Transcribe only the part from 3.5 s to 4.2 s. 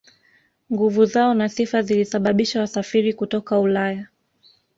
Ulaya